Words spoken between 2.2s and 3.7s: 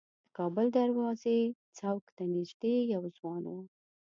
نیژدې یو ځوان و.